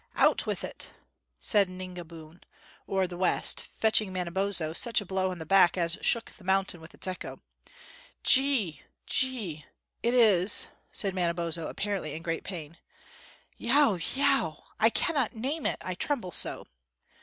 [0.15, 0.89] "Out with it,"
[1.37, 2.41] said Ningabiun,
[2.87, 6.81] or the West, fetching Manabozho such a blow on the back as shook the mountain
[6.81, 7.39] with its echo.
[8.23, 9.65] "Je ee, je ee
[10.01, 12.79] it is" said Manabozho, apparently in great pain.
[13.57, 14.63] "Yeo, yeo!
[14.79, 16.65] I cannot name it, I tremble so."